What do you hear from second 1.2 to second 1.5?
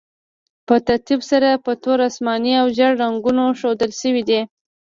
سره